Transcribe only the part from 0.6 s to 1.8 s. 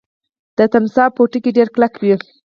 تمساح پوټکی ډیر